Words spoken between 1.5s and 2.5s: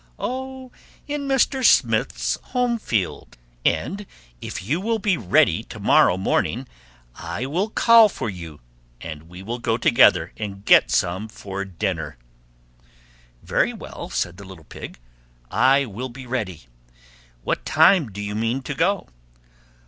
Smith's